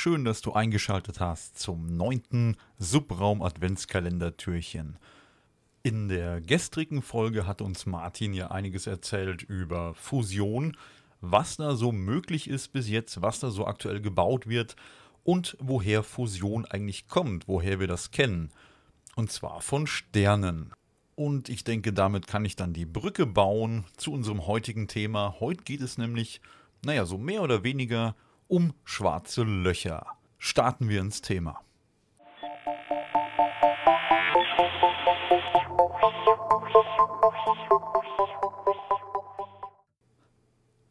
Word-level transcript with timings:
schön, 0.00 0.24
dass 0.24 0.40
du 0.40 0.54
eingeschaltet 0.54 1.20
hast 1.20 1.58
zum 1.58 1.98
neunten 1.98 2.56
Subraum 2.78 3.42
Adventskalender-Türchen. 3.42 4.98
In 5.82 6.08
der 6.08 6.40
gestrigen 6.40 7.02
Folge 7.02 7.46
hat 7.46 7.60
uns 7.60 7.84
Martin 7.84 8.32
ja 8.32 8.50
einiges 8.50 8.86
erzählt 8.86 9.42
über 9.42 9.92
Fusion, 9.92 10.74
was 11.20 11.58
da 11.58 11.76
so 11.76 11.92
möglich 11.92 12.48
ist 12.48 12.68
bis 12.68 12.88
jetzt, 12.88 13.20
was 13.20 13.40
da 13.40 13.50
so 13.50 13.66
aktuell 13.66 14.00
gebaut 14.00 14.46
wird 14.46 14.74
und 15.22 15.54
woher 15.60 16.02
Fusion 16.02 16.64
eigentlich 16.64 17.06
kommt, 17.06 17.46
woher 17.46 17.78
wir 17.78 17.86
das 17.86 18.10
kennen. 18.10 18.48
Und 19.16 19.30
zwar 19.30 19.60
von 19.60 19.86
Sternen. 19.86 20.72
Und 21.14 21.50
ich 21.50 21.62
denke, 21.62 21.92
damit 21.92 22.26
kann 22.26 22.46
ich 22.46 22.56
dann 22.56 22.72
die 22.72 22.86
Brücke 22.86 23.26
bauen 23.26 23.84
zu 23.98 24.14
unserem 24.14 24.46
heutigen 24.46 24.88
Thema. 24.88 25.36
Heute 25.40 25.62
geht 25.62 25.82
es 25.82 25.98
nämlich, 25.98 26.40
naja, 26.86 27.04
so 27.04 27.18
mehr 27.18 27.42
oder 27.42 27.64
weniger 27.64 28.14
um 28.14 28.29
schwarze 28.84 29.44
Löcher. 29.44 30.04
Starten 30.36 30.88
wir 30.88 31.00
ins 31.00 31.22
Thema. 31.22 31.60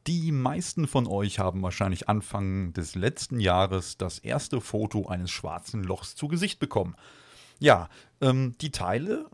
Die 0.08 0.32
meisten 0.32 0.88
von 0.88 1.06
euch 1.06 1.40
haben 1.40 1.62
wahrscheinlich 1.62 2.08
Anfang 2.08 2.72
des 2.72 2.96
letzten 2.96 3.40
Jahres 3.42 3.98
das 3.98 4.20
erste 4.20 4.62
Foto 4.62 5.08
eines 5.08 5.30
schwarzen 5.30 5.84
Lochs 5.84 6.16
zu 6.16 6.30
Gesicht 6.30 6.60
bekommen. 6.60 6.96
Ja, 7.60 7.90
ähm, 8.22 8.56
die 8.62 8.72
Teile 8.72 9.30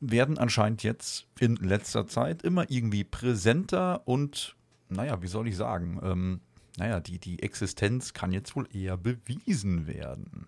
werden 0.00 0.36
anscheinend 0.36 0.82
jetzt 0.82 1.26
in 1.38 1.56
letzter 1.56 2.06
Zeit 2.06 2.42
immer 2.42 2.70
irgendwie 2.70 3.04
präsenter 3.04 4.06
und, 4.06 4.54
naja, 4.90 5.22
wie 5.22 5.28
soll 5.28 5.48
ich 5.48 5.56
sagen, 5.56 5.98
ähm, 6.02 6.40
naja, 6.80 6.98
die, 6.98 7.18
die 7.18 7.42
Existenz 7.42 8.14
kann 8.14 8.32
jetzt 8.32 8.56
wohl 8.56 8.66
eher 8.74 8.96
bewiesen 8.96 9.86
werden. 9.86 10.46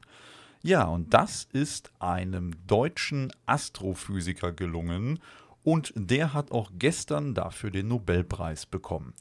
Ja, 0.62 0.84
und 0.84 1.12
das 1.12 1.47
ist 1.52 1.92
einem 1.98 2.52
deutschen 2.66 3.30
Astrophysiker 3.44 4.52
gelungen 4.52 5.19
und 5.62 5.92
der 5.94 6.33
hat 6.33 6.50
auch 6.50 6.70
gestern 6.78 7.34
dafür 7.34 7.70
den 7.70 7.89
Nobelpreis 7.89 8.64
bekommen. 8.64 9.12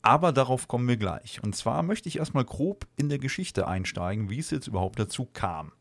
Aber 0.00 0.30
darauf 0.30 0.68
kommen 0.68 0.86
wir 0.86 0.96
gleich. 0.96 1.42
Und 1.42 1.56
zwar 1.56 1.82
möchte 1.82 2.08
ich 2.08 2.18
erstmal 2.18 2.44
grob 2.44 2.86
in 2.96 3.08
der 3.08 3.18
Geschichte 3.18 3.66
einsteigen, 3.66 4.30
wie 4.30 4.38
es 4.38 4.50
jetzt 4.50 4.68
überhaupt 4.68 5.00
dazu 5.00 5.24
kam. 5.24 5.72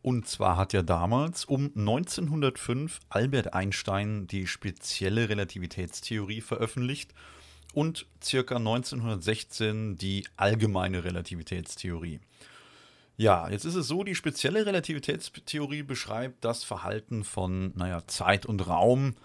Und 0.00 0.28
zwar 0.28 0.56
hat 0.56 0.72
ja 0.74 0.82
damals 0.82 1.44
um 1.44 1.72
1905 1.74 3.00
Albert 3.08 3.52
Einstein 3.52 4.28
die 4.28 4.46
spezielle 4.46 5.28
Relativitätstheorie 5.28 6.40
veröffentlicht 6.40 7.12
und 7.74 8.06
circa 8.22 8.56
1916 8.56 9.96
die 9.96 10.26
allgemeine 10.36 11.04
Relativitätstheorie. 11.04 12.20
Ja, 13.16 13.50
jetzt 13.50 13.64
ist 13.64 13.74
es 13.74 13.88
so, 13.88 14.04
die 14.04 14.14
spezielle 14.14 14.64
Relativitätstheorie 14.64 15.82
beschreibt 15.82 16.44
das 16.44 16.62
Verhalten 16.62 17.24
von, 17.24 17.72
naja, 17.74 18.06
Zeit 18.06 18.46
und 18.46 18.66
Raum 18.68 19.16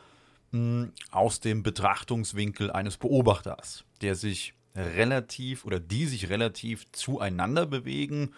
mh, 0.51 0.83
hm, 0.83 0.93
aus 1.11 1.39
dem 1.39 1.61
Betrachtungswinkel 1.61 2.71
eines 2.71 2.97
Beobachters, 2.97 3.85
der 4.01 4.15
sich 4.15 4.55
relativ 4.75 5.65
oder 5.65 5.79
die 5.79 6.07
sich 6.07 6.29
relativ 6.29 6.91
zueinander 6.91 7.65
bewegen 7.65 8.33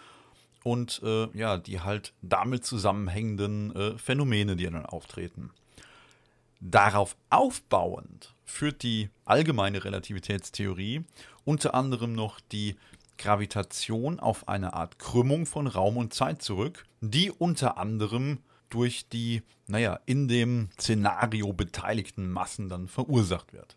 und 0.62 1.00
äh, 1.02 1.28
ja, 1.32 1.56
die 1.56 1.80
halt 1.80 2.12
damit 2.22 2.64
zusammenhängenden 2.64 3.74
äh, 3.74 3.98
Phänomene, 3.98 4.56
die 4.56 4.64
dann 4.64 4.84
auftreten. 4.84 5.52
Darauf 6.60 7.16
aufbauend 7.30 8.34
führt 8.44 8.82
die 8.82 9.10
allgemeine 9.24 9.84
Relativitätstheorie 9.84 11.04
unter 11.44 11.74
anderem 11.74 12.12
noch 12.12 12.40
die 12.40 12.76
Gravitation 13.18 14.20
auf 14.20 14.48
eine 14.48 14.74
Art 14.74 14.98
Krümmung 14.98 15.46
von 15.46 15.66
Raum 15.66 15.96
und 15.96 16.12
Zeit 16.12 16.42
zurück, 16.42 16.84
die 17.00 17.30
unter 17.30 17.78
anderem 17.78 18.38
durch 18.68 19.08
die, 19.08 19.42
naja, 19.66 20.00
in 20.06 20.28
dem 20.28 20.70
Szenario 20.78 21.52
beteiligten 21.52 22.30
Massen 22.30 22.68
dann 22.68 22.88
verursacht 22.88 23.52
wird. 23.52 23.76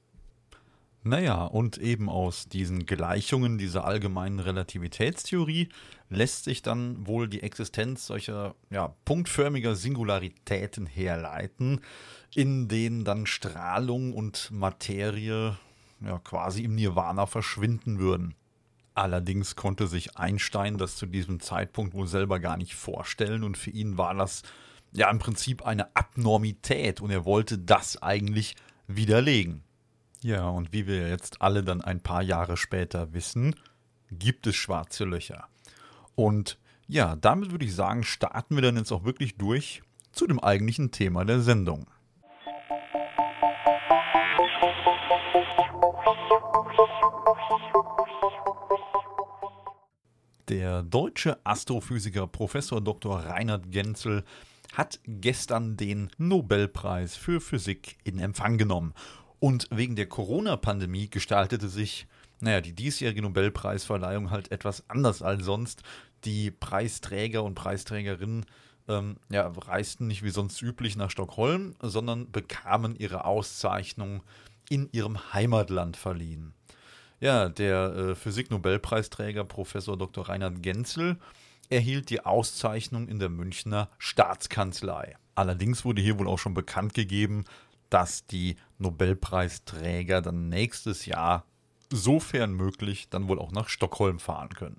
Naja, 1.03 1.45
und 1.45 1.77
eben 1.77 2.09
aus 2.09 2.49
diesen 2.49 2.85
Gleichungen 2.85 3.57
dieser 3.57 3.85
allgemeinen 3.85 4.39
Relativitätstheorie 4.39 5.69
lässt 6.09 6.43
sich 6.43 6.61
dann 6.61 7.07
wohl 7.07 7.29
die 7.29 7.41
Existenz 7.41 8.05
solcher 8.05 8.55
ja, 8.69 8.93
punktförmiger 9.05 9.75
Singularitäten 9.75 10.85
herleiten, 10.85 11.79
in 12.35 12.67
denen 12.67 13.05
dann 13.05 13.27
Strahlung 13.27 14.13
und 14.13 14.51
Materie 14.51 15.57
ja, 16.01 16.19
quasi 16.19 16.63
im 16.63 16.75
Nirvana 16.75 17.25
verschwinden 17.27 17.99
würden. 17.99 18.35
Allerdings 18.93 19.55
konnte 19.55 19.87
sich 19.87 20.17
Einstein 20.17 20.77
das 20.77 20.97
zu 20.97 21.05
diesem 21.05 21.39
Zeitpunkt 21.39 21.93
wohl 21.93 22.07
selber 22.07 22.41
gar 22.41 22.57
nicht 22.57 22.75
vorstellen 22.75 23.45
und 23.45 23.57
für 23.57 23.69
ihn 23.69 23.97
war 23.97 24.13
das 24.15 24.41
ja 24.91 25.09
im 25.09 25.19
Prinzip 25.19 25.65
eine 25.65 25.95
Abnormität 25.95 26.99
und 26.99 27.09
er 27.09 27.23
wollte 27.23 27.57
das 27.57 28.01
eigentlich 28.01 28.55
widerlegen. 28.87 29.63
Ja, 30.21 30.49
und 30.49 30.73
wie 30.73 30.85
wir 30.85 31.07
jetzt 31.07 31.41
alle 31.41 31.63
dann 31.63 31.81
ein 31.81 32.01
paar 32.01 32.21
Jahre 32.21 32.57
später 32.57 33.13
wissen, 33.13 33.55
gibt 34.11 34.47
es 34.47 34.55
schwarze 34.55 35.05
Löcher. 35.05 35.47
Und 36.15 36.59
ja, 36.87 37.15
damit 37.15 37.51
würde 37.51 37.63
ich 37.63 37.73
sagen, 37.73 38.03
starten 38.03 38.55
wir 38.55 38.61
dann 38.61 38.75
jetzt 38.75 38.91
auch 38.91 39.05
wirklich 39.05 39.37
durch 39.37 39.81
zu 40.11 40.27
dem 40.27 40.39
eigentlichen 40.39 40.91
Thema 40.91 41.23
der 41.23 41.39
Sendung. 41.39 41.87
Der 50.49 50.83
deutsche 50.83 51.37
Astrophysiker 51.45 52.27
Professor 52.27 52.81
Dr. 52.81 53.19
Reinhard 53.19 53.71
Genzel 53.71 54.25
hat 54.73 54.99
gestern 55.05 55.77
den 55.77 56.09
Nobelpreis 56.17 57.15
für 57.15 57.39
Physik 57.39 57.97
in 58.03 58.19
Empfang 58.19 58.57
genommen 58.57 58.93
und 59.39 59.67
wegen 59.71 59.95
der 59.95 60.07
Corona-Pandemie 60.07 61.09
gestaltete 61.09 61.69
sich, 61.69 62.07
naja, 62.39 62.61
die 62.61 62.73
diesjährige 62.73 63.21
Nobelpreisverleihung 63.21 64.31
halt 64.31 64.51
etwas 64.51 64.89
anders 64.89 65.21
als 65.21 65.43
sonst. 65.43 65.83
Die 66.25 66.51
Preisträger 66.51 67.43
und 67.43 67.55
Preisträgerinnen 67.55 68.45
ähm, 68.89 69.17
ja, 69.29 69.47
reisten 69.47 70.07
nicht 70.07 70.23
wie 70.23 70.29
sonst 70.29 70.61
üblich 70.61 70.97
nach 70.97 71.11
Stockholm, 71.11 71.75
sondern 71.81 72.31
bekamen 72.31 72.95
ihre 72.95 73.25
Auszeichnung 73.25 74.23
in 74.69 74.89
ihrem 74.91 75.33
Heimatland 75.33 75.95
verliehen. 75.95 76.53
Ja, 77.21 77.49
der 77.49 77.95
äh, 77.95 78.15
Physik-Nobelpreisträger 78.15 79.43
Professor 79.43 79.97
Dr. 79.97 80.29
Reinhard 80.29 80.61
Genzel 80.63 81.17
erhielt 81.69 82.09
die 82.09 82.25
Auszeichnung 82.25 83.07
in 83.07 83.19
der 83.19 83.29
Münchner 83.29 83.89
Staatskanzlei. 83.97 85.15
Allerdings 85.35 85.85
wurde 85.85 86.01
hier 86.01 86.17
wohl 86.17 86.27
auch 86.27 86.39
schon 86.39 86.53
bekannt 86.53 86.93
gegeben, 86.93 87.45
dass 87.89 88.25
die 88.25 88.55
Nobelpreisträger 88.77 90.21
dann 90.21 90.49
nächstes 90.49 91.05
Jahr, 91.05 91.45
sofern 91.91 92.53
möglich, 92.53 93.09
dann 93.09 93.27
wohl 93.27 93.39
auch 93.39 93.51
nach 93.51 93.69
Stockholm 93.69 94.19
fahren 94.19 94.49
können. 94.49 94.77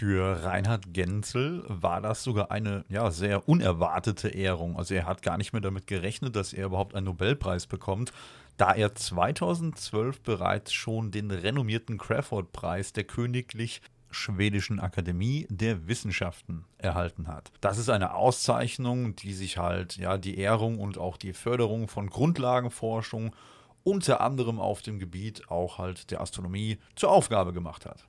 Für 0.00 0.44
Reinhard 0.44 0.94
Genzel 0.94 1.62
war 1.68 2.00
das 2.00 2.22
sogar 2.22 2.50
eine 2.50 2.86
ja, 2.88 3.10
sehr 3.10 3.46
unerwartete 3.46 4.28
Ehrung. 4.28 4.78
Also 4.78 4.94
er 4.94 5.04
hat 5.04 5.20
gar 5.20 5.36
nicht 5.36 5.52
mehr 5.52 5.60
damit 5.60 5.86
gerechnet, 5.86 6.36
dass 6.36 6.54
er 6.54 6.66
überhaupt 6.66 6.94
einen 6.94 7.04
Nobelpreis 7.04 7.66
bekommt, 7.66 8.10
da 8.56 8.72
er 8.72 8.94
2012 8.94 10.22
bereits 10.22 10.72
schon 10.72 11.10
den 11.10 11.30
renommierten 11.30 11.98
Crawford-Preis 11.98 12.94
der 12.94 13.04
Königlich 13.04 13.82
Schwedischen 14.10 14.80
Akademie 14.80 15.46
der 15.50 15.86
Wissenschaften 15.86 16.64
erhalten 16.78 17.28
hat. 17.28 17.52
Das 17.60 17.78
ist 17.78 17.88
eine 17.88 18.14
Auszeichnung, 18.14 19.16
die 19.16 19.32
sich 19.32 19.58
halt 19.58 19.96
ja 19.96 20.18
die 20.18 20.38
Ehrung 20.38 20.78
und 20.78 20.98
auch 20.98 21.16
die 21.16 21.32
Förderung 21.32 21.88
von 21.88 22.08
Grundlagenforschung 22.08 23.34
unter 23.82 24.20
anderem 24.20 24.60
auf 24.60 24.82
dem 24.82 24.98
Gebiet 24.98 25.50
auch 25.50 25.78
halt 25.78 26.10
der 26.10 26.20
Astronomie 26.20 26.78
zur 26.96 27.10
Aufgabe 27.10 27.52
gemacht 27.52 27.86
hat. 27.86 28.06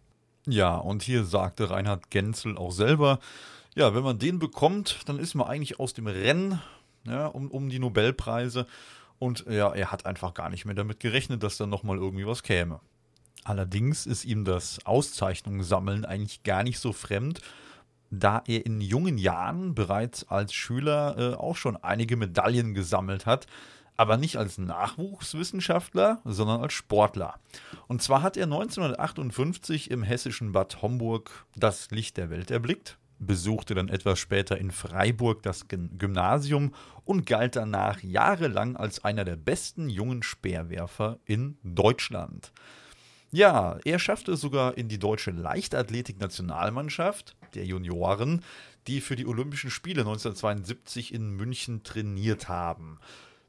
Ja, 0.48 0.76
und 0.76 1.04
hier 1.04 1.24
sagte 1.24 1.70
Reinhard 1.70 2.10
Genzel 2.10 2.58
auch 2.58 2.72
selber, 2.72 3.20
ja, 3.76 3.96
wenn 3.96 4.04
man 4.04 4.20
den 4.20 4.40
bekommt, 4.40 5.08
dann 5.08 5.18
ist 5.18 5.36
man 5.36 5.48
eigentlich 5.48 5.80
aus 5.80 5.94
dem 5.94 6.08
Rennen 6.08 6.60
ja, 7.06 7.28
um, 7.28 7.50
um 7.50 7.70
die 7.70 7.80
Nobelpreise. 7.80 8.68
Und 9.20 9.46
ja, 9.48 9.72
er 9.72 9.92
hat 9.92 10.06
einfach 10.06 10.34
gar 10.34 10.50
nicht 10.50 10.66
mehr 10.66 10.76
damit 10.76 11.00
gerechnet, 11.00 11.44
dass 11.44 11.58
da 11.58 11.68
nochmal 11.68 11.98
irgendwie 11.98 12.26
was 12.26 12.44
käme. 12.44 12.80
Allerdings 13.44 14.06
ist 14.06 14.26
ihm 14.26 14.46
das 14.46 14.86
Auszeichnungssammeln 14.86 16.06
eigentlich 16.06 16.44
gar 16.44 16.64
nicht 16.64 16.80
so 16.80 16.94
fremd, 16.94 17.42
da 18.12 18.44
er 18.46 18.66
in 18.66 18.82
jungen 18.82 19.18
Jahren 19.18 19.74
bereits 19.74 20.28
als 20.30 20.54
Schüler 20.54 21.16
äh, 21.18 21.34
auch 21.36 21.56
schon 21.56 21.78
einige 21.78 22.18
Medaillen 22.18 22.74
gesammelt 22.74 23.26
hat, 23.26 23.48
aber 23.98 24.18
nicht 24.18 24.38
als 24.38 24.58
Nachwuchswissenschaftler, 24.58 26.22
sondern 26.26 26.62
als 26.62 26.74
Sportler. 26.74 27.36
Und 27.88 28.02
zwar 28.02 28.22
hat 28.22 28.38
er 28.38 28.46
1958 28.46 29.92
im 29.92 30.04
hessischen 30.04 30.52
Bad 30.52 30.82
Homburg 30.82 31.46
das 31.56 31.92
Licht 31.92 32.18
der 32.18 32.30
Welt 32.30 32.52
erblickt. 32.52 32.98
besuchte 33.20 33.76
dann 33.76 33.90
etwas 33.90 34.18
später 34.18 34.58
in 34.58 34.72
Freiburg 34.72 35.44
das 35.44 35.68
Gymnasium 35.68 36.74
und 37.06 37.28
galt 37.28 37.56
danach 37.56 38.02
jahrelang 38.02 38.76
als 38.76 39.04
einer 39.04 39.24
der 39.24 39.36
besten 39.36 39.90
jungen 39.90 40.24
Speerwerfer 40.24 41.20
in 41.26 41.60
Deutschland. 41.62 42.52
Ja, 43.32 43.80
er 43.86 43.98
schaffte 43.98 44.34
es 44.34 44.42
sogar 44.42 44.78
in 44.78 44.90
die 44.90 45.00
deutsche 45.00 45.32
Leichtathletik-Nationalmannschaft 45.32 47.38
der 47.56 47.66
Junioren, 47.66 48.44
die 48.88 49.00
für 49.00 49.16
die 49.16 49.26
Olympischen 49.26 49.72
Spiele 49.72 50.02
1972 50.02 51.14
in 51.14 51.32
München 51.32 51.84
trainiert 51.84 52.50
haben. 52.50 53.00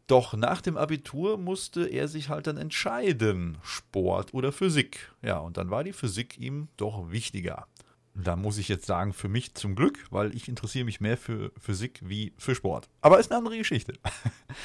Doch 0.07 0.35
nach 0.35 0.61
dem 0.61 0.77
Abitur 0.77 1.37
musste 1.37 1.87
er 1.87 2.07
sich 2.07 2.29
halt 2.29 2.47
dann 2.47 2.59
entscheiden, 2.59 3.59
Sport 3.63 4.35
oder 4.35 4.53
Physik. 4.53 5.11
Ja, 5.21 5.39
und 5.39 5.57
dann 5.57 5.71
war 5.71 5.83
die 5.83 5.93
Physik 5.93 6.39
ihm 6.39 6.69
doch 6.77 7.11
wichtiger. 7.11 7.67
Da 8.15 8.37
muss 8.37 8.59
ich 8.59 8.69
jetzt 8.69 8.87
sagen, 8.87 9.13
für 9.13 9.29
mich 9.29 9.55
zum 9.55 9.75
Glück, 9.75 10.05
weil 10.11 10.35
ich 10.37 10.49
interessiere 10.49 10.85
mich 10.85 11.01
mehr 11.01 11.17
für 11.17 11.51
Physik 11.59 12.01
wie 12.05 12.35
für 12.37 12.55
Sport. 12.55 12.89
Aber 13.01 13.19
ist 13.19 13.33
eine 13.33 13.39
andere 13.39 13.59
Geschichte. 13.59 13.95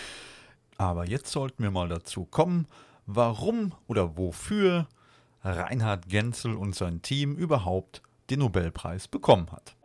Aber 0.77 1.07
jetzt 1.07 1.31
sollten 1.31 1.63
wir 1.63 1.71
mal 1.71 1.87
dazu 1.87 2.25
kommen, 2.25 2.67
warum 3.05 3.73
oder 3.87 4.17
wofür 4.17 4.87
Reinhard 5.47 6.07
Genzel 6.09 6.55
und 6.55 6.75
sein 6.75 7.01
Team 7.01 7.35
überhaupt 7.35 8.01
den 8.29 8.39
Nobelpreis 8.39 9.07
bekommen 9.07 9.51
hat. 9.51 9.75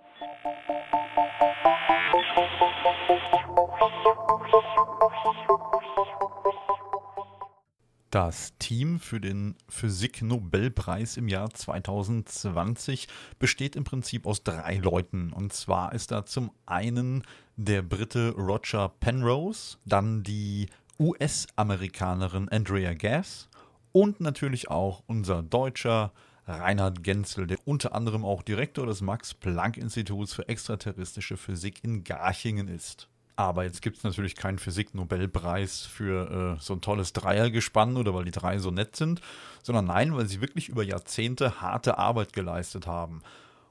Das 8.10 8.52
Team 8.58 9.00
für 9.00 9.20
den 9.20 9.56
Physik-Nobelpreis 9.70 11.16
im 11.16 11.28
Jahr 11.28 11.48
2020 11.48 13.08
besteht 13.38 13.74
im 13.74 13.84
Prinzip 13.84 14.26
aus 14.26 14.44
drei 14.44 14.76
Leuten. 14.76 15.32
Und 15.32 15.54
zwar 15.54 15.94
ist 15.94 16.10
da 16.10 16.26
zum 16.26 16.50
einen 16.66 17.22
der 17.56 17.80
Brite 17.80 18.34
Roger 18.36 18.90
Penrose, 19.00 19.78
dann 19.86 20.22
die 20.22 20.66
US-Amerikanerin 20.98 22.50
Andrea 22.50 22.92
Gass 22.92 23.48
und 23.92 24.20
natürlich 24.20 24.70
auch 24.70 25.02
unser 25.06 25.42
deutscher 25.42 26.12
Reinhard 26.46 27.04
Genzel, 27.04 27.46
der 27.46 27.58
unter 27.64 27.94
anderem 27.94 28.24
auch 28.24 28.42
Direktor 28.42 28.86
des 28.86 29.00
Max-Planck-Instituts 29.00 30.34
für 30.34 30.48
extraterrestrische 30.48 31.36
Physik 31.36 31.84
in 31.84 32.02
Garchingen 32.02 32.68
ist. 32.68 33.08
Aber 33.36 33.64
jetzt 33.64 33.80
gibt 33.80 33.98
es 33.98 34.04
natürlich 34.04 34.36
keinen 34.36 34.58
Physik-Nobelpreis 34.58 35.86
für 35.86 36.56
äh, 36.58 36.62
so 36.62 36.74
ein 36.74 36.80
tolles 36.80 37.12
Dreiergespann 37.12 37.96
oder 37.96 38.14
weil 38.14 38.24
die 38.24 38.30
drei 38.30 38.58
so 38.58 38.70
nett 38.70 38.96
sind, 38.96 39.20
sondern 39.62 39.86
nein, 39.86 40.14
weil 40.14 40.26
sie 40.26 40.40
wirklich 40.40 40.68
über 40.68 40.82
Jahrzehnte 40.82 41.60
harte 41.60 41.98
Arbeit 41.98 42.32
geleistet 42.32 42.86
haben. 42.86 43.22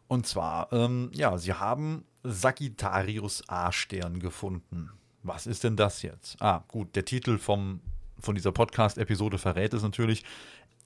Und 0.08 0.26
zwar, 0.26 0.74
ähm, 0.74 1.12
ja, 1.14 1.38
sie 1.38 1.54
haben 1.54 2.06
Sagittarius 2.24 3.44
A-Stern 3.48 4.20
gefunden. 4.20 4.90
Was 5.24 5.46
ist 5.46 5.64
denn 5.64 5.76
das 5.76 6.02
jetzt? 6.02 6.42
Ah, 6.42 6.64
gut, 6.68 6.96
der 6.96 7.06
Titel 7.06 7.38
vom, 7.38 7.82
von 8.22 8.36
dieser 8.36 8.52
Podcast-Episode 8.52 9.38
verrät 9.38 9.74
es 9.74 9.84
natürlich. 9.84 10.24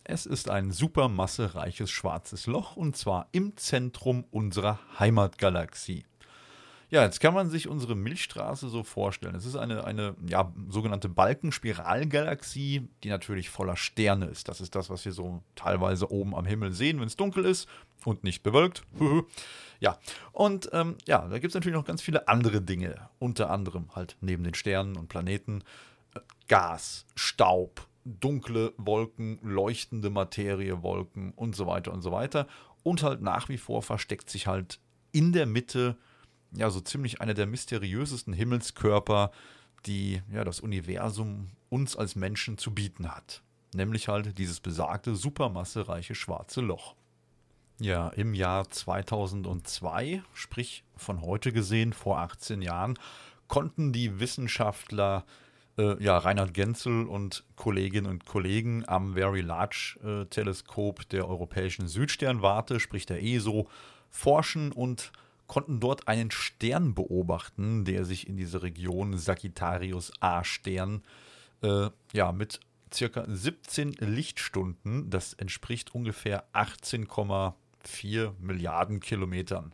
Es 0.04 0.26
ist 0.26 0.50
ein 0.50 0.72
supermassereiches 0.72 1.90
schwarzes 1.90 2.48
Loch 2.48 2.76
und 2.76 2.96
zwar 2.96 3.28
im 3.32 3.58
Zentrum 3.58 4.24
unserer 4.32 4.80
Heimatgalaxie. 5.00 6.06
Ja, 6.92 7.04
jetzt 7.04 7.20
kann 7.20 7.34
man 7.34 7.50
sich 7.50 7.68
unsere 7.68 7.96
Milchstraße 7.96 8.70
so 8.70 8.84
vorstellen. 8.84 9.36
Es 9.36 9.46
ist 9.46 9.56
eine, 9.56 9.84
eine 9.84 10.16
ja, 10.30 10.54
sogenannte 10.70 11.10
Balkenspiralgalaxie, 11.10 12.88
die 13.04 13.10
natürlich 13.10 13.50
voller 13.50 13.76
Sterne 13.76 14.28
ist. 14.28 14.48
Das 14.48 14.62
ist 14.62 14.76
das, 14.76 14.90
was 14.90 15.04
wir 15.04 15.12
so 15.12 15.42
teilweise 15.56 16.12
oben 16.12 16.36
am 16.36 16.46
Himmel 16.46 16.72
sehen, 16.72 17.00
wenn 17.00 17.08
es 17.08 17.16
dunkel 17.16 17.44
ist 17.44 17.68
und 18.06 18.24
nicht 18.24 18.44
bewölkt. 18.44 18.84
ja, 19.80 19.98
und 20.32 20.70
ähm, 20.74 20.96
ja, 21.08 21.28
da 21.28 21.40
gibt 21.40 21.52
es 21.52 21.56
natürlich 21.56 21.76
noch 21.76 21.86
ganz 21.86 22.04
viele 22.04 22.28
andere 22.28 22.62
Dinge. 22.62 23.10
Unter 23.18 23.50
anderem 23.50 23.96
halt 23.96 24.16
neben 24.22 24.44
den 24.44 24.54
Sternen 24.54 24.96
und 24.96 25.10
Planeten 25.10 25.64
Gas, 26.48 27.06
Staub, 27.16 27.88
dunkle 28.06 28.74
Wolken, 28.78 29.40
leuchtende 29.42 30.10
Materie, 30.10 30.84
Wolken 30.84 31.34
und 31.34 31.56
so 31.56 31.68
weiter 31.68 31.92
und 31.92 32.02
so 32.02 32.12
weiter. 32.12 32.48
Und 32.84 33.02
halt 33.04 33.22
nach 33.22 33.50
wie 33.50 33.58
vor 33.58 33.82
versteckt 33.82 34.30
sich 34.30 34.48
halt 34.48 34.80
in 35.12 35.34
der 35.34 35.48
Mitte 35.48 35.98
ja 36.52 36.70
so 36.70 36.80
ziemlich 36.80 37.20
einer 37.22 37.34
der 37.34 37.48
mysteriösesten 37.48 38.34
Himmelskörper, 38.34 39.32
die 39.86 40.22
ja 40.32 40.44
das 40.44 40.60
Universum 40.60 41.50
uns 41.70 41.96
als 41.96 42.16
Menschen 42.16 42.58
zu 42.58 42.74
bieten 42.74 43.12
hat. 43.12 43.42
Nämlich 43.74 44.08
halt 44.08 44.38
dieses 44.38 44.60
besagte 44.60 45.16
supermassereiche 45.16 46.16
schwarze 46.16 46.62
Loch. 46.62 46.96
Ja, 47.80 48.08
im 48.10 48.34
Jahr 48.34 48.70
2002, 48.70 50.24
sprich 50.34 50.86
von 50.96 51.22
heute 51.22 51.52
gesehen, 51.52 51.92
vor 51.92 52.20
18 52.20 52.62
Jahren, 52.62 52.98
konnten 53.50 53.92
die 53.92 54.20
Wissenschaftler 54.20 55.26
äh, 55.28 55.45
ja, 55.78 56.18
Reinhard 56.18 56.54
Genzel 56.54 57.06
und 57.06 57.44
Kolleginnen 57.56 58.10
und 58.10 58.26
Kollegen 58.26 58.88
am 58.88 59.14
Very 59.14 59.42
Large 59.42 59.98
äh, 60.04 60.26
Teleskop 60.26 61.08
der 61.10 61.28
Europäischen 61.28 61.88
Südsternwarte, 61.88 62.80
sprich 62.80 63.06
der 63.06 63.24
ESO, 63.24 63.68
forschen 64.10 64.72
und 64.72 65.12
konnten 65.48 65.80
dort 65.80 66.08
einen 66.08 66.32
Stern 66.32 66.96
beobachten, 66.96 67.86
der 67.86 68.06
sich 68.06 68.28
in 68.28 68.38
dieser 68.38 68.64
Region 68.64 69.18
Sagittarius 69.18 70.12
A-Stern 70.20 71.04
äh, 71.62 71.90
ja, 72.14 72.32
mit 72.32 72.60
circa 72.94 73.26
17 73.28 73.94
Lichtstunden, 74.00 75.10
das 75.10 75.34
entspricht 75.34 75.94
ungefähr 75.94 76.46
18,4 76.54 78.32
Milliarden 78.40 79.00
Kilometern, 79.00 79.74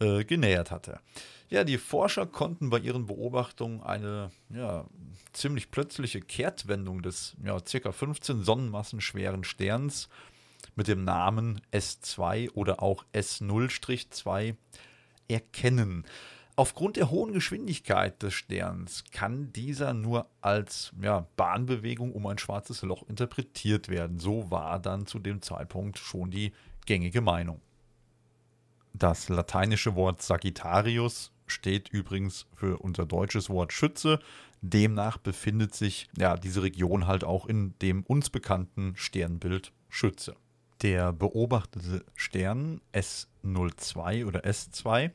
äh, 0.00 0.24
genähert 0.24 0.70
hatte. 0.70 1.00
Ja, 1.48 1.64
die 1.64 1.78
Forscher 1.78 2.26
konnten 2.26 2.70
bei 2.70 2.78
ihren 2.78 3.06
Beobachtungen 3.06 3.82
eine 3.82 4.30
ja, 4.48 4.86
ziemlich 5.32 5.70
plötzliche 5.70 6.20
Kehrtwendung 6.20 7.02
des 7.02 7.36
ja, 7.44 7.58
circa 7.64 7.92
15 7.92 8.42
Sonnenmassen 8.42 9.00
schweren 9.00 9.44
Sterns 9.44 10.08
mit 10.74 10.88
dem 10.88 11.04
Namen 11.04 11.60
S2 11.72 12.50
oder 12.54 12.82
auch 12.82 13.04
S0-2 13.12 14.56
erkennen. 15.28 16.04
Aufgrund 16.56 16.96
der 16.96 17.10
hohen 17.10 17.32
Geschwindigkeit 17.32 18.22
des 18.22 18.32
Sterns 18.34 19.04
kann 19.10 19.52
dieser 19.52 19.92
nur 19.92 20.28
als 20.40 20.92
ja, 21.00 21.26
Bahnbewegung 21.36 22.12
um 22.12 22.26
ein 22.26 22.38
schwarzes 22.38 22.82
Loch 22.82 23.02
interpretiert 23.08 23.88
werden. 23.88 24.20
So 24.20 24.50
war 24.50 24.78
dann 24.78 25.06
zu 25.06 25.18
dem 25.18 25.42
Zeitpunkt 25.42 25.98
schon 25.98 26.30
die 26.30 26.52
gängige 26.86 27.20
Meinung. 27.20 27.60
Das 28.94 29.28
lateinische 29.28 29.96
Wort 29.96 30.22
Sagittarius 30.22 31.32
steht 31.46 31.88
übrigens 31.88 32.46
für 32.54 32.78
unser 32.78 33.06
deutsches 33.06 33.50
Wort 33.50 33.72
Schütze. 33.72 34.20
Demnach 34.62 35.18
befindet 35.18 35.74
sich 35.74 36.08
ja 36.16 36.36
diese 36.36 36.62
Region 36.62 37.06
halt 37.06 37.24
auch 37.24 37.46
in 37.46 37.74
dem 37.82 38.02
uns 38.04 38.30
bekannten 38.30 38.94
Sternbild 38.96 39.72
Schütze. 39.88 40.36
Der 40.82 41.12
beobachtete 41.12 42.04
Stern 42.14 42.80
S02 42.92 44.26
oder 44.26 44.44
S2 44.44 45.10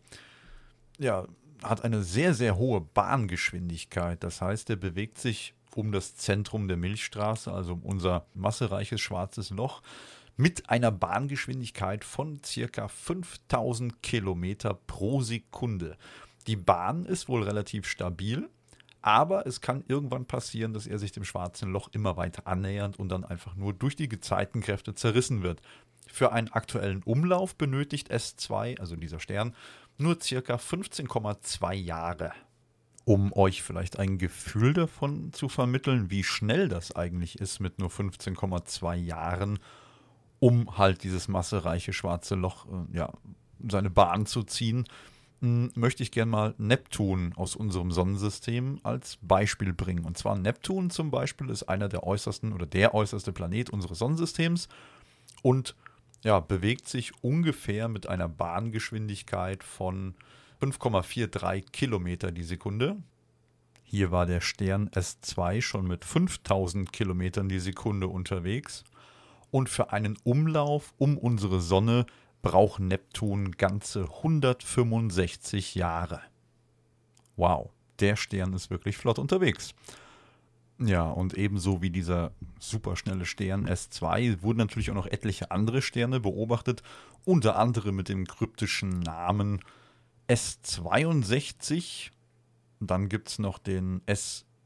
ja, 0.99 1.25
hat 1.63 1.83
eine 1.83 2.03
sehr, 2.03 2.33
sehr 2.33 2.57
hohe 2.57 2.81
Bahngeschwindigkeit. 2.81 4.23
Das 4.23 4.41
heißt, 4.41 4.69
er 4.69 4.75
bewegt 4.75 5.17
sich 5.17 5.53
um 5.75 5.91
das 5.91 6.15
Zentrum 6.15 6.67
der 6.67 6.77
Milchstraße, 6.77 7.51
also 7.51 7.73
um 7.73 7.83
unser 7.83 8.25
massereiches 8.33 8.99
schwarzes 9.01 9.49
Loch, 9.49 9.81
mit 10.39 10.69
einer 10.69 10.89
Bahngeschwindigkeit 10.89 12.05
von 12.05 12.41
circa 12.45 12.87
5000 12.87 14.01
Kilometer 14.01 14.73
pro 14.73 15.19
Sekunde. 15.19 15.97
Die 16.47 16.55
Bahn 16.55 17.05
ist 17.05 17.27
wohl 17.27 17.43
relativ 17.43 17.85
stabil, 17.85 18.47
aber 19.01 19.45
es 19.45 19.59
kann 19.59 19.83
irgendwann 19.89 20.23
passieren, 20.23 20.71
dass 20.71 20.87
er 20.87 20.97
sich 20.97 21.11
dem 21.11 21.25
schwarzen 21.25 21.73
Loch 21.73 21.89
immer 21.91 22.15
weiter 22.15 22.47
annähernd 22.47 22.97
und 22.97 23.09
dann 23.09 23.25
einfach 23.25 23.55
nur 23.55 23.73
durch 23.73 23.97
die 23.97 24.07
Gezeitenkräfte 24.07 24.95
zerrissen 24.95 25.43
wird. 25.43 25.61
Für 26.07 26.31
einen 26.31 26.47
aktuellen 26.47 27.03
Umlauf 27.03 27.57
benötigt 27.57 28.09
S2, 28.09 28.79
also 28.79 28.95
dieser 28.95 29.19
Stern, 29.19 29.53
nur 29.97 30.21
circa 30.21 30.55
15,2 30.55 31.73
Jahre. 31.73 32.31
Um 33.03 33.33
euch 33.33 33.61
vielleicht 33.61 33.99
ein 33.99 34.17
Gefühl 34.17 34.71
davon 34.71 35.33
zu 35.33 35.49
vermitteln, 35.49 36.09
wie 36.11 36.23
schnell 36.23 36.69
das 36.69 36.95
eigentlich 36.95 37.39
ist 37.39 37.59
mit 37.59 37.77
nur 37.77 37.89
15,2 37.89 38.95
Jahren, 38.95 39.59
um 40.39 40.77
halt 40.77 41.03
dieses 41.03 41.27
massereiche 41.27 41.93
schwarze 41.93 42.35
Loch 42.35 42.65
äh, 42.65 42.97
ja, 42.97 43.13
seine 43.67 43.89
Bahn 43.89 44.25
zu 44.25 44.43
ziehen, 44.43 44.85
hm, 45.41 45.71
möchte 45.75 46.03
ich 46.03 46.11
gerne 46.11 46.31
mal 46.31 46.55
Neptun 46.57 47.33
aus 47.35 47.55
unserem 47.55 47.91
Sonnensystem 47.91 48.79
als 48.83 49.17
Beispiel 49.21 49.73
bringen. 49.73 50.05
Und 50.05 50.17
zwar 50.17 50.37
Neptun 50.37 50.89
zum 50.89 51.11
Beispiel 51.11 51.49
ist 51.49 51.63
einer 51.63 51.89
der 51.89 52.03
äußersten 52.03 52.53
oder 52.53 52.65
der 52.65 52.93
äußerste 52.93 53.31
Planet 53.31 53.69
unseres 53.69 53.99
Sonnensystems 53.99 54.67
und 55.41 55.75
ja, 56.23 56.39
bewegt 56.41 56.87
sich 56.87 57.13
ungefähr 57.23 57.87
mit 57.87 58.07
einer 58.07 58.27
Bahngeschwindigkeit 58.27 59.63
von 59.63 60.15
5,43 60.61 61.71
Kilometer 61.71 62.31
die 62.31 62.43
Sekunde. 62.43 62.97
Hier 63.83 64.11
war 64.11 64.25
der 64.25 64.41
Stern 64.41 64.89
S2 64.89 65.61
schon 65.61 65.87
mit 65.87 66.03
5000 66.03 66.91
Kilometern 66.91 67.47
die 67.47 67.59
Sekunde 67.59 68.09
unterwegs. 68.09 68.83
Und 69.51 69.69
für 69.69 69.91
einen 69.91 70.17
Umlauf 70.23 70.93
um 70.97 71.17
unsere 71.17 71.61
Sonne 71.61 72.05
braucht 72.41 72.79
Neptun 72.79 73.53
ganze 73.53 74.03
165 74.03 75.75
Jahre. 75.75 76.21
Wow, 77.35 77.71
der 77.99 78.15
Stern 78.15 78.53
ist 78.53 78.69
wirklich 78.69 78.97
flott 78.97 79.19
unterwegs. 79.19 79.73
Ja, 80.81 81.09
und 81.09 81.33
ebenso 81.33 81.81
wie 81.81 81.89
dieser 81.89 82.31
superschnelle 82.59 83.25
Stern 83.25 83.67
S2 83.67 84.41
wurden 84.41 84.59
natürlich 84.59 84.89
auch 84.89 84.95
noch 84.95 85.07
etliche 85.07 85.51
andere 85.51 85.81
Sterne 85.81 86.21
beobachtet, 86.21 86.83
unter 87.25 87.57
anderem 87.57 87.97
mit 87.97 88.07
dem 88.07 88.25
kryptischen 88.25 89.01
Namen 89.01 89.59
S62. 90.29 92.11
Dann 92.79 93.09
gibt 93.09 93.27
es 93.27 93.39
noch 93.39 93.57
den 93.57 94.01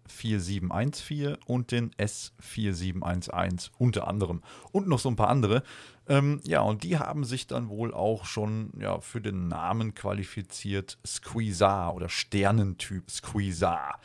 S4714 0.09 1.37
und 1.45 1.71
den 1.71 1.91
S4711 1.95 3.71
unter 3.77 4.07
anderem 4.07 4.41
und 4.71 4.87
noch 4.87 4.99
so 4.99 5.09
ein 5.09 5.15
paar 5.15 5.29
andere. 5.29 5.63
Ähm, 6.07 6.41
ja, 6.43 6.61
und 6.61 6.83
die 6.83 6.97
haben 6.97 7.23
sich 7.23 7.47
dann 7.47 7.69
wohl 7.69 7.93
auch 7.93 8.25
schon 8.25 8.71
ja, 8.79 8.99
für 8.99 9.21
den 9.21 9.47
Namen 9.47 9.93
qualifiziert 9.93 10.97
Squeezar 11.05 11.95
oder 11.95 12.09
Sternentyp 12.09 13.09
Squeezar. 13.09 13.99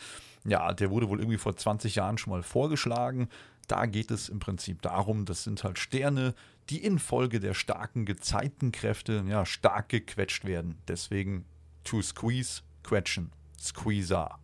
Ja, 0.44 0.72
der 0.72 0.90
wurde 0.90 1.08
wohl 1.08 1.18
irgendwie 1.18 1.38
vor 1.38 1.56
20 1.56 1.96
Jahren 1.96 2.18
schon 2.18 2.32
mal 2.32 2.42
vorgeschlagen. 2.42 3.28
Da 3.66 3.86
geht 3.86 4.10
es 4.10 4.28
im 4.28 4.38
Prinzip 4.38 4.80
darum, 4.82 5.24
das 5.24 5.44
sind 5.44 5.62
halt 5.64 5.78
Sterne, 5.78 6.34
die 6.70 6.84
infolge 6.84 7.40
der 7.40 7.54
starken 7.54 8.04
Gezeitenkräfte 8.04 9.24
ja, 9.28 9.44
stark 9.44 9.88
gequetscht 9.88 10.44
werden. 10.44 10.78
Deswegen 10.86 11.44
to 11.84 12.00
squeeze, 12.00 12.62
quetschen, 12.82 13.32
squeezer. 13.58 14.38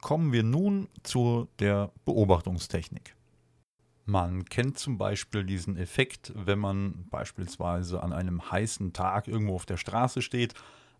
Kommen 0.00 0.32
wir 0.32 0.42
nun 0.42 0.88
zu 1.02 1.48
der 1.58 1.90
Beobachtungstechnik. 2.04 3.14
Man 4.04 4.44
kennt 4.44 4.78
zum 4.78 4.98
Beispiel 4.98 5.44
diesen 5.44 5.76
Effekt, 5.76 6.32
wenn 6.34 6.58
man 6.58 7.06
beispielsweise 7.08 8.02
an 8.02 8.12
einem 8.12 8.50
heißen 8.50 8.92
Tag 8.92 9.28
irgendwo 9.28 9.54
auf 9.54 9.64
der 9.64 9.78
Straße 9.78 10.20
steht, 10.20 10.54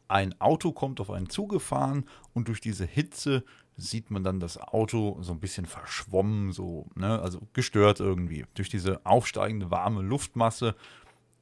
ein 0.09 0.41
Auto 0.41 0.73
kommt 0.73 1.01
auf 1.01 1.11
einen 1.11 1.29
zugefahren 1.29 2.05
und 2.33 2.49
durch 2.49 2.61
diese 2.61 2.85
Hitze 2.85 3.45
sieht 3.77 4.11
man 4.11 4.23
dann 4.23 4.39
das 4.39 4.59
Auto 4.59 5.19
so 5.21 5.33
ein 5.33 5.41
bisschen 5.41 5.67
verschwommen, 5.67 6.53
so, 6.53 6.87
ne, 6.95 7.21
also 7.21 7.41
gestört 7.53 8.01
irgendwie. 8.01 8.47
Durch 8.55 8.69
diese 8.69 9.05
aufsteigende 9.05 9.71
warme 9.71 10.03
Luftmasse 10.03 10.77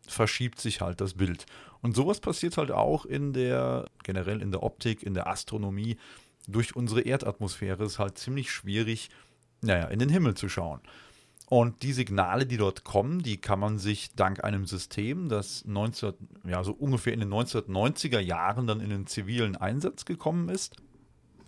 verschiebt 0.06 0.60
sich 0.60 0.80
halt 0.80 1.00
das 1.00 1.14
Bild. 1.14 1.46
Und 1.80 1.96
sowas 1.96 2.20
passiert 2.20 2.56
halt 2.56 2.70
auch 2.70 3.04
in 3.04 3.32
der, 3.32 3.86
generell 4.04 4.40
in 4.40 4.50
der 4.50 4.62
Optik, 4.62 5.02
in 5.02 5.14
der 5.14 5.26
Astronomie. 5.26 5.96
Durch 6.46 6.76
unsere 6.76 7.02
Erdatmosphäre 7.02 7.84
ist 7.84 7.98
halt 7.98 8.18
ziemlich 8.18 8.50
schwierig, 8.50 9.10
naja, 9.60 9.86
in 9.86 9.98
den 9.98 10.08
Himmel 10.08 10.34
zu 10.34 10.48
schauen. 10.48 10.80
Und 11.52 11.82
die 11.82 11.92
Signale, 11.92 12.46
die 12.46 12.56
dort 12.56 12.82
kommen, 12.82 13.22
die 13.22 13.36
kann 13.36 13.60
man 13.60 13.78
sich 13.78 14.14
dank 14.14 14.42
einem 14.42 14.64
System, 14.64 15.28
das 15.28 15.64
19, 15.66 16.14
ja, 16.44 16.64
so 16.64 16.72
ungefähr 16.72 17.12
in 17.12 17.20
den 17.20 17.32
1990er 17.32 18.20
Jahren 18.20 18.66
dann 18.66 18.80
in 18.80 18.88
den 18.88 19.06
zivilen 19.06 19.56
Einsatz 19.56 20.06
gekommen 20.06 20.48
ist, 20.48 20.76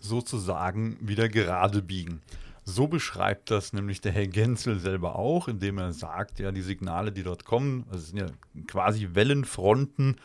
sozusagen 0.00 0.98
wieder 1.00 1.28
gerade 1.30 1.80
biegen. 1.80 2.20
So 2.64 2.86
beschreibt 2.86 3.50
das 3.50 3.72
nämlich 3.74 4.00
der 4.00 4.12
Herr 4.12 4.26
Genzel 4.26 4.78
selber 4.78 5.16
auch, 5.16 5.48
indem 5.48 5.78
er 5.78 5.92
sagt, 5.92 6.38
ja, 6.38 6.50
die 6.50 6.62
Signale, 6.62 7.12
die 7.12 7.22
dort 7.22 7.44
kommen, 7.44 7.84
also 7.90 8.04
sind 8.06 8.18
ja 8.18 8.26
quasi 8.66 9.10
Wellenfronten, 9.12 10.16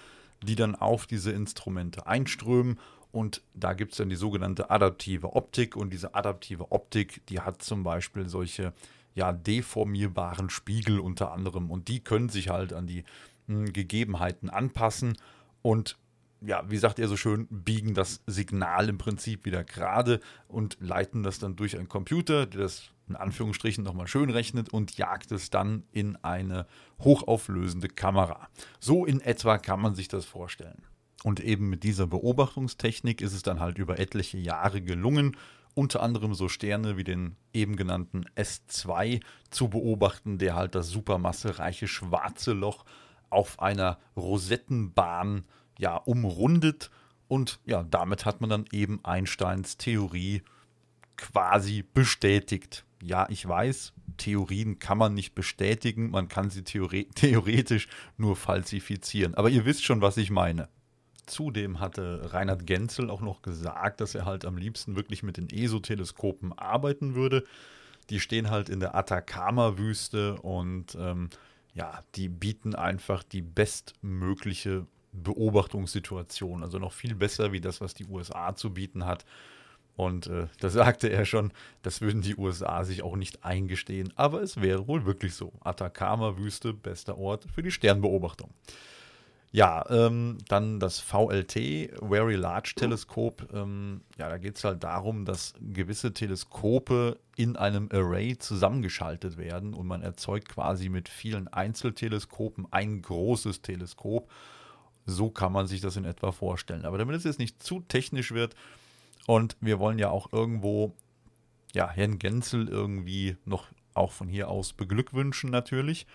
die 0.41 0.55
dann 0.55 0.75
auf 0.75 1.05
diese 1.05 1.31
Instrumente 1.31 2.07
einströmen. 2.07 2.79
Und 3.11 3.41
da 3.53 3.73
gibt 3.73 3.91
es 3.91 3.97
dann 3.97 4.09
die 4.09 4.15
sogenannte 4.15 4.69
adaptive 4.69 5.35
Optik. 5.35 5.75
Und 5.75 5.91
diese 5.91 6.15
adaptive 6.15 6.71
Optik, 6.71 7.25
die 7.27 7.41
hat 7.41 7.61
zum 7.61 7.83
Beispiel 7.83 8.29
solche 8.29 8.73
ja, 9.15 9.33
deformierbaren 9.33 10.49
Spiegel 10.49 10.99
unter 10.99 11.31
anderem. 11.33 11.69
Und 11.71 11.87
die 11.87 12.01
können 12.01 12.29
sich 12.29 12.49
halt 12.49 12.71
an 12.71 12.87
die 12.87 13.03
mh, 13.47 13.65
hm, 13.65 13.73
Gegebenheiten 13.73 14.49
anpassen 14.49 15.17
und 15.61 15.97
ja, 16.41 16.63
wie 16.69 16.77
sagt 16.77 16.99
er 16.99 17.07
so 17.07 17.17
schön, 17.17 17.47
biegen 17.49 17.93
das 17.93 18.21
Signal 18.25 18.89
im 18.89 18.97
Prinzip 18.97 19.45
wieder 19.45 19.63
gerade 19.63 20.19
und 20.47 20.77
leiten 20.79 21.23
das 21.23 21.39
dann 21.39 21.55
durch 21.55 21.77
einen 21.77 21.89
Computer, 21.89 22.45
der 22.45 22.61
das 22.61 22.91
in 23.07 23.15
Anführungsstrichen 23.15 23.83
nochmal 23.83 24.07
schön 24.07 24.29
rechnet 24.29 24.69
und 24.69 24.97
jagt 24.97 25.31
es 25.31 25.49
dann 25.49 25.83
in 25.91 26.15
eine 26.17 26.67
hochauflösende 26.99 27.89
Kamera. 27.89 28.47
So 28.79 29.05
in 29.05 29.19
etwa 29.19 29.57
kann 29.57 29.81
man 29.81 29.95
sich 29.95 30.07
das 30.07 30.25
vorstellen. 30.25 30.83
Und 31.23 31.39
eben 31.39 31.69
mit 31.69 31.83
dieser 31.83 32.07
Beobachtungstechnik 32.07 33.21
ist 33.21 33.33
es 33.33 33.43
dann 33.43 33.59
halt 33.59 33.77
über 33.77 33.99
etliche 33.99 34.37
Jahre 34.37 34.81
gelungen, 34.81 35.35
unter 35.75 36.01
anderem 36.01 36.33
so 36.33 36.47
Sterne 36.47 36.97
wie 36.97 37.03
den 37.03 37.35
eben 37.53 37.75
genannten 37.75 38.25
S2 38.35 39.21
zu 39.49 39.69
beobachten, 39.69 40.37
der 40.37 40.55
halt 40.55 40.75
das 40.75 40.89
supermassereiche 40.89 41.87
schwarze 41.87 42.53
Loch 42.53 42.85
auf 43.29 43.59
einer 43.59 43.99
Rosettenbahn 44.15 45.43
ja 45.79 45.95
umrundet 45.95 46.91
und 47.27 47.59
ja, 47.65 47.83
damit 47.83 48.25
hat 48.25 48.41
man 48.41 48.49
dann 48.49 48.65
eben 48.71 49.03
Einsteins 49.03 49.77
Theorie 49.77 50.43
quasi 51.15 51.83
bestätigt. 51.93 52.85
Ja, 53.01 53.27
ich 53.29 53.47
weiß, 53.47 53.93
Theorien 54.17 54.79
kann 54.79 54.97
man 54.97 55.13
nicht 55.13 55.33
bestätigen, 55.33 56.11
man 56.11 56.27
kann 56.27 56.49
sie 56.49 56.63
theore 56.63 57.05
theoretisch 57.15 57.87
nur 58.17 58.35
falsifizieren. 58.35 59.35
Aber 59.35 59.49
ihr 59.49 59.65
wisst 59.65 59.83
schon, 59.83 60.01
was 60.01 60.17
ich 60.17 60.29
meine. 60.29 60.67
Zudem 61.25 61.79
hatte 61.79 62.33
Reinhard 62.33 62.65
Genzel 62.65 63.09
auch 63.09 63.21
noch 63.21 63.41
gesagt, 63.41 64.01
dass 64.01 64.15
er 64.15 64.25
halt 64.25 64.45
am 64.45 64.57
liebsten 64.57 64.95
wirklich 64.95 65.23
mit 65.23 65.37
den 65.37 65.49
ESO-Teleskopen 65.49 66.57
arbeiten 66.57 67.15
würde. 67.15 67.45
Die 68.09 68.19
stehen 68.19 68.49
halt 68.49 68.67
in 68.69 68.79
der 68.79 68.95
Atacama-Wüste 68.95 70.41
und 70.41 70.97
ähm, 70.99 71.29
ja, 71.73 72.03
die 72.15 72.27
bieten 72.27 72.73
einfach 72.73 73.21
die 73.21 73.43
bestmögliche 73.43 74.87
Beobachtungssituation. 75.11 76.63
Also 76.63 76.79
noch 76.79 76.93
viel 76.93 77.15
besser 77.15 77.51
wie 77.51 77.61
das, 77.61 77.81
was 77.81 77.93
die 77.93 78.05
USA 78.05 78.55
zu 78.55 78.73
bieten 78.73 79.05
hat. 79.05 79.25
Und 79.95 80.27
äh, 80.27 80.47
da 80.59 80.69
sagte 80.69 81.09
er 81.09 81.25
schon, 81.25 81.51
das 81.81 81.99
würden 81.99 82.21
die 82.21 82.37
USA 82.37 82.85
sich 82.85 83.03
auch 83.03 83.17
nicht 83.17 83.43
eingestehen. 83.43 84.13
Aber 84.15 84.41
es 84.41 84.61
wäre 84.61 84.87
wohl 84.87 85.05
wirklich 85.05 85.35
so. 85.35 85.51
Atacama-Wüste, 85.61 86.73
bester 86.73 87.17
Ort 87.17 87.47
für 87.53 87.63
die 87.63 87.71
Sternbeobachtung. 87.71 88.49
Ja, 89.51 89.83
ähm, 89.89 90.37
dann 90.47 90.79
das 90.79 90.99
VLT, 90.99 91.99
Very 92.07 92.35
Large 92.35 92.73
Teleskop. 92.75 93.51
Ähm, 93.51 94.01
ja, 94.17 94.29
da 94.29 94.37
geht 94.37 94.57
es 94.57 94.63
halt 94.63 94.83
darum, 94.83 95.25
dass 95.25 95.53
gewisse 95.59 96.13
Teleskope 96.13 97.17
in 97.35 97.55
einem 97.55 97.89
Array 97.91 98.37
zusammengeschaltet 98.37 99.37
werden 99.37 99.73
und 99.73 99.87
man 99.87 100.03
erzeugt 100.03 100.49
quasi 100.49 100.87
mit 100.87 101.09
vielen 101.09 101.47
Einzelteleskopen 101.47 102.67
ein 102.71 103.01
großes 103.01 103.63
Teleskop. 103.63 104.29
So 105.05 105.29
kann 105.29 105.51
man 105.51 105.67
sich 105.67 105.81
das 105.81 105.95
in 105.95 106.05
etwa 106.05 106.31
vorstellen. 106.31 106.85
Aber 106.85 106.97
damit 106.97 107.15
es 107.15 107.23
jetzt 107.23 107.39
nicht 107.39 107.61
zu 107.63 107.81
technisch 107.81 108.31
wird 108.31 108.55
und 109.27 109.57
wir 109.61 109.79
wollen 109.79 109.99
ja 109.99 110.09
auch 110.09 110.31
irgendwo 110.31 110.93
ja, 111.73 111.89
Herrn 111.89 112.19
Genzel 112.19 112.67
irgendwie 112.67 113.37
noch 113.45 113.67
auch 113.93 114.11
von 114.11 114.27
hier 114.27 114.49
aus 114.49 114.73
beglückwünschen 114.73 115.49
natürlich. 115.49 116.07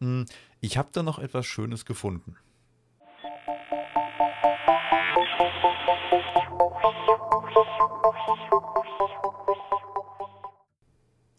Hm, 0.00 0.26
ich 0.60 0.78
habe 0.78 0.88
da 0.92 1.02
noch 1.02 1.18
etwas 1.18 1.46
Schönes 1.46 1.84
gefunden. 1.84 2.36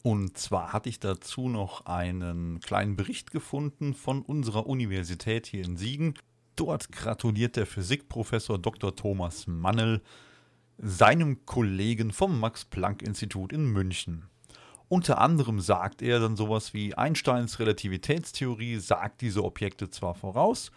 Und 0.03 0.37
zwar 0.37 0.71
hatte 0.71 0.87
ich 0.87 1.01
dazu 1.01 1.49
noch 1.49 1.85
einen 1.85 2.61
kleinen 2.61 2.95
Bericht 2.95 3.31
gefunden 3.31 3.93
von 3.93 4.21
unserer 4.21 4.65
Universität 4.65 5.47
hier 5.47 5.65
in 5.65 5.75
Siegen. 5.75 6.13
Dort 6.57 6.91
gratuliert 6.91 7.55
der 7.55 7.67
Physikprofessor 7.67 8.57
Dr. 8.57 8.95
Thomas 8.95 9.45
Mannel 9.45 10.01
seinem 10.79 11.45
Kollegen 11.45 12.11
vom 12.11 12.39
Max-Planck-Institut 12.39 13.53
in 13.53 13.65
München. 13.65 14.25
Unter 14.89 15.21
anderem 15.21 15.59
sagt 15.59 16.01
er 16.01 16.19
dann 16.19 16.35
sowas 16.35 16.73
wie 16.73 16.95
Einsteins 16.95 17.59
Relativitätstheorie 17.59 18.77
sagt 18.77 19.21
diese 19.21 19.43
Objekte 19.43 19.91
zwar 19.91 20.15
voraus, 20.15 20.71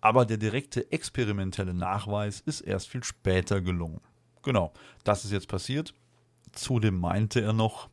aber 0.00 0.26
der 0.26 0.36
direkte 0.36 0.90
experimentelle 0.90 1.74
Nachweis 1.74 2.40
ist 2.40 2.62
erst 2.62 2.88
viel 2.88 3.04
später 3.04 3.60
gelungen. 3.60 4.00
Genau, 4.42 4.72
das 5.04 5.24
ist 5.24 5.30
jetzt 5.30 5.48
passiert. 5.48 5.94
Zudem 6.52 6.98
meinte 6.98 7.40
er 7.40 7.52
noch, 7.52 7.88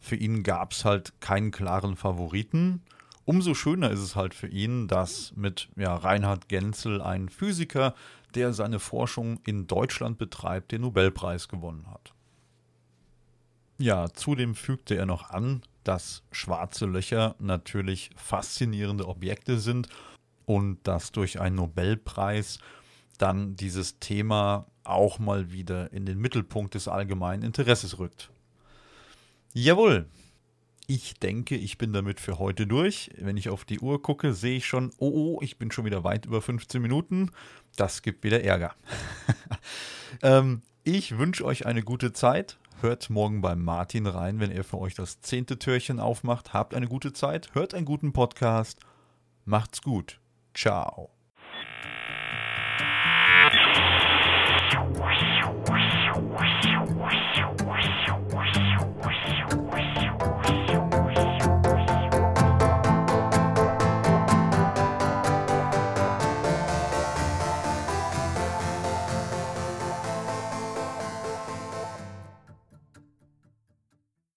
für 0.00 0.16
ihn 0.16 0.42
gab 0.42 0.72
es 0.72 0.84
halt 0.84 1.18
keinen 1.20 1.50
klaren 1.50 1.96
Favoriten. 1.96 2.82
Umso 3.26 3.54
schöner 3.54 3.90
ist 3.90 3.98
es 3.98 4.14
halt 4.14 4.34
für 4.34 4.46
ihn, 4.46 4.86
dass 4.86 5.32
mit 5.34 5.68
ja, 5.76 5.94
Reinhard 5.96 6.48
Genzel 6.48 7.02
ein 7.02 7.28
Physiker, 7.28 7.94
der 8.36 8.52
seine 8.52 8.78
Forschung 8.78 9.40
in 9.44 9.66
Deutschland 9.66 10.16
betreibt, 10.16 10.70
den 10.70 10.82
Nobelpreis 10.82 11.48
gewonnen 11.48 11.90
hat. 11.90 12.14
Ja, 13.78 14.08
zudem 14.12 14.54
fügte 14.54 14.94
er 14.94 15.06
noch 15.06 15.30
an, 15.30 15.62
dass 15.82 16.22
schwarze 16.30 16.86
Löcher 16.86 17.34
natürlich 17.40 18.10
faszinierende 18.16 19.08
Objekte 19.08 19.58
sind 19.58 19.88
und 20.44 20.78
dass 20.86 21.10
durch 21.10 21.40
einen 21.40 21.56
Nobelpreis 21.56 22.60
dann 23.18 23.56
dieses 23.56 23.98
Thema 23.98 24.66
auch 24.84 25.18
mal 25.18 25.50
wieder 25.50 25.92
in 25.92 26.06
den 26.06 26.18
Mittelpunkt 26.18 26.74
des 26.74 26.86
allgemeinen 26.86 27.42
Interesses 27.42 27.98
rückt. 27.98 28.30
Jawohl, 29.52 30.06
ich 30.88 31.14
denke, 31.14 31.56
ich 31.56 31.78
bin 31.78 31.92
damit 31.92 32.20
für 32.20 32.38
heute 32.38 32.66
durch. 32.66 33.10
Wenn 33.18 33.36
ich 33.36 33.48
auf 33.48 33.64
die 33.64 33.80
Uhr 33.80 34.00
gucke, 34.02 34.32
sehe 34.32 34.58
ich 34.58 34.66
schon, 34.66 34.92
oh, 34.98 35.36
oh 35.36 35.40
ich 35.42 35.58
bin 35.58 35.72
schon 35.72 35.84
wieder 35.84 36.04
weit 36.04 36.26
über 36.26 36.40
15 36.40 36.80
Minuten. 36.80 37.30
Das 37.74 38.02
gibt 38.02 38.22
wieder 38.22 38.44
Ärger. 38.44 38.74
ähm, 40.22 40.62
ich 40.84 41.18
wünsche 41.18 41.44
euch 41.44 41.66
eine 41.66 41.82
gute 41.82 42.12
Zeit. 42.12 42.58
Hört 42.80 43.10
morgen 43.10 43.40
beim 43.40 43.64
Martin 43.64 44.06
rein, 44.06 44.38
wenn 44.38 44.52
er 44.52 44.62
für 44.62 44.78
euch 44.78 44.94
das 44.94 45.20
zehnte 45.20 45.58
Türchen 45.58 45.98
aufmacht. 45.98 46.52
Habt 46.52 46.74
eine 46.74 46.86
gute 46.86 47.12
Zeit, 47.12 47.54
hört 47.54 47.74
einen 47.74 47.86
guten 47.86 48.12
Podcast. 48.12 48.78
Macht's 49.44 49.82
gut. 49.82 50.20
Ciao. 50.54 51.10